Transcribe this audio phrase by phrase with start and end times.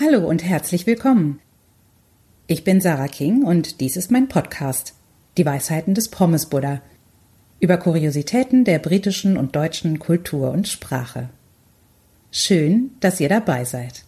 [0.00, 1.38] Hallo und herzlich willkommen.
[2.48, 4.94] Ich bin Sarah King und dies ist mein Podcast,
[5.36, 6.82] Die Weisheiten des Pommes Buddha,
[7.60, 11.28] über Kuriositäten der britischen und deutschen Kultur und Sprache.
[12.32, 14.02] Schön, dass ihr dabei seid.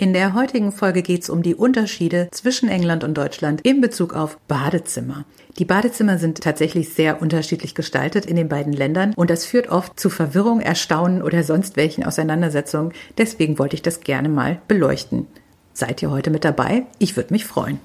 [0.00, 4.14] In der heutigen Folge geht es um die Unterschiede zwischen England und Deutschland in Bezug
[4.14, 5.26] auf Badezimmer.
[5.58, 10.00] Die Badezimmer sind tatsächlich sehr unterschiedlich gestaltet in den beiden Ländern und das führt oft
[10.00, 12.94] zu Verwirrung, Erstaunen oder sonst welchen Auseinandersetzungen.
[13.18, 15.26] Deswegen wollte ich das gerne mal beleuchten.
[15.74, 16.86] Seid ihr heute mit dabei?
[16.98, 17.78] Ich würde mich freuen.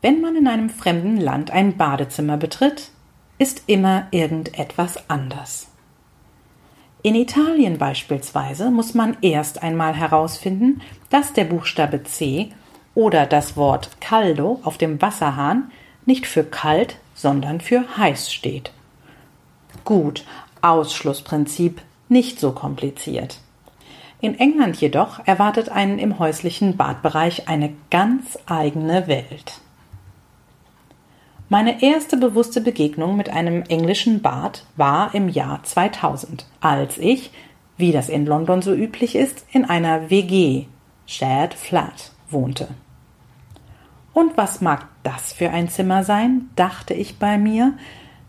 [0.00, 2.90] Wenn man in einem fremden Land ein Badezimmer betritt,
[3.38, 5.68] ist immer irgendetwas anders.
[7.02, 12.50] In Italien beispielsweise muss man erst einmal herausfinden, dass der Buchstabe C
[12.94, 15.70] oder das Wort caldo auf dem Wasserhahn
[16.06, 18.72] nicht für kalt, sondern für heiß steht.
[19.84, 20.24] Gut,
[20.62, 23.40] Ausschlussprinzip nicht so kompliziert.
[24.20, 29.60] In England jedoch erwartet einen im häuslichen Badbereich eine ganz eigene Welt.
[31.50, 37.30] Meine erste bewusste Begegnung mit einem englischen Bad war im Jahr 2000, als ich,
[37.78, 40.66] wie das in London so üblich ist, in einer WG,
[41.06, 42.68] Shared Flat, wohnte.
[44.12, 47.72] Und was mag das für ein Zimmer sein, dachte ich bei mir,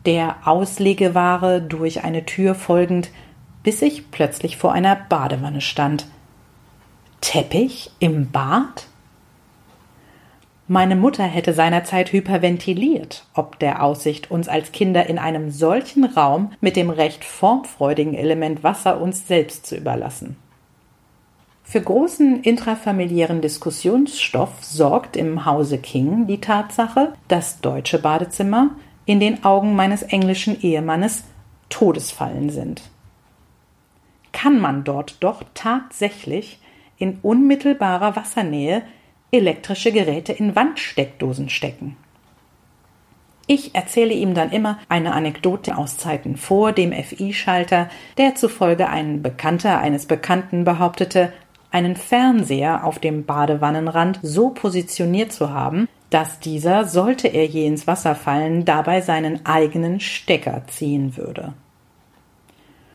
[0.06, 3.10] der Auslegeware durch eine Tür folgend,
[3.64, 6.06] bis ich plötzlich vor einer Badewanne stand.
[7.20, 8.89] Teppich im Bad?
[10.72, 16.52] Meine Mutter hätte seinerzeit hyperventiliert, ob der Aussicht, uns als Kinder in einem solchen Raum
[16.62, 20.38] mit dem recht formfreudigen Element Wasser uns selbst zu überlassen.
[21.64, 28.70] Für großen intrafamiliären Diskussionsstoff sorgt im Hause King die Tatsache, dass deutsche Badezimmer
[29.08, 31.24] in den Augen meines englischen Ehemannes
[31.70, 32.84] Todesfallen sind.
[34.34, 36.60] Kann man dort doch tatsächlich
[37.00, 38.84] in unmittelbarer Wassernähe
[39.32, 41.98] elektrische Geräte in Wandsteckdosen stecken.
[43.52, 47.90] Ich erzähle ihm dann immer eine Anekdote aus Zeiten vor dem FI-Schalter,
[48.20, 51.34] der zufolge ein Bekannter eines Bekannten behauptete,
[51.72, 57.88] einen Fernseher auf dem Badewannenrand so positioniert zu haben, dass dieser, sollte er je ins
[57.88, 61.54] Wasser fallen, dabei seinen eigenen Stecker ziehen würde.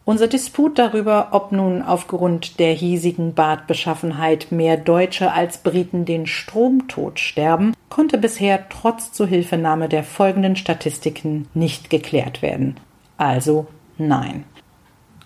[0.07, 7.19] Unser Disput darüber, ob nun aufgrund der hiesigen Badbeschaffenheit mehr Deutsche als Briten den Stromtod
[7.19, 12.77] sterben, konnte bisher trotz Zuhilfenahme der folgenden Statistiken nicht geklärt werden.
[13.17, 13.67] Also
[13.97, 14.45] nein.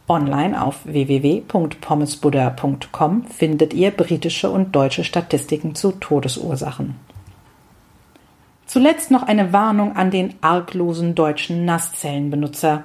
[0.07, 6.95] Online auf www.pommesbuddha.com findet ihr britische und deutsche Statistiken zu Todesursachen.
[8.67, 12.85] Zuletzt noch eine Warnung an den arglosen deutschen Nasszellenbenutzer.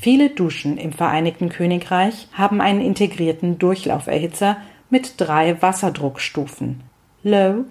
[0.00, 4.58] Viele Duschen im Vereinigten Königreich haben einen integrierten Durchlauferhitzer
[4.90, 6.82] mit drei Wasserdruckstufen
[7.22, 7.64] Low,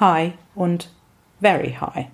[0.00, 0.90] High und
[1.40, 2.06] Very High.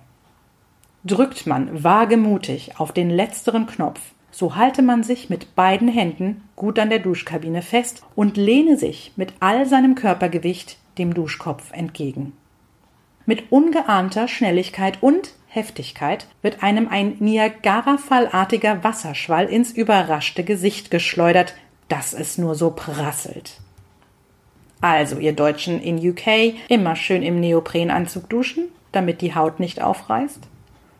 [1.05, 3.99] Drückt man wagemutig auf den letzteren Knopf,
[4.31, 9.13] so halte man sich mit beiden Händen gut an der Duschkabine fest und lehne sich
[9.15, 12.33] mit all seinem Körpergewicht dem Duschkopf entgegen.
[13.25, 21.53] Mit ungeahnter Schnelligkeit und Heftigkeit wird einem ein Niagarafallartiger Wasserschwall ins überraschte Gesicht geschleudert,
[21.89, 23.59] dass es nur so prasselt.
[24.81, 30.39] Also, ihr Deutschen in UK, immer schön im Neoprenanzug duschen, damit die Haut nicht aufreißt.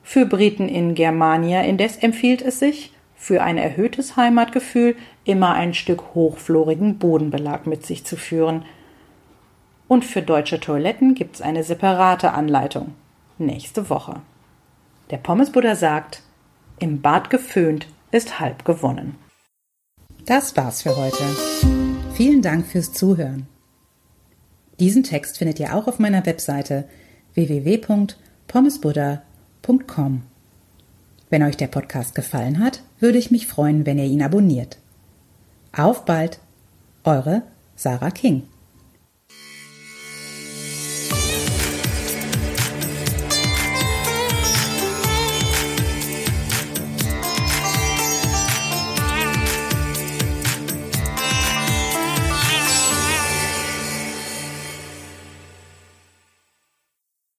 [0.04, 6.14] Für Briten in Germania indes empfiehlt es sich, für ein erhöhtes Heimatgefühl immer ein Stück
[6.14, 8.66] hochflorigen Bodenbelag mit sich zu führen.
[9.88, 12.94] Und für deutsche Toiletten gibt's eine separate Anleitung.
[13.40, 14.22] Nächste Woche.
[15.10, 16.22] Der Pommesbuddha sagt,
[16.80, 19.16] im Bad geföhnt ist halb gewonnen.
[20.26, 21.26] Das war's für heute.
[22.14, 23.48] Vielen Dank fürs Zuhören.
[24.80, 26.88] Diesen Text findet ihr auch auf meiner Webseite
[27.34, 30.22] www.pommesbuddha.com.
[31.30, 34.78] Wenn euch der Podcast gefallen hat, würde ich mich freuen, wenn ihr ihn abonniert.
[35.76, 36.40] Auf bald,
[37.04, 37.42] eure
[37.76, 38.44] Sarah King.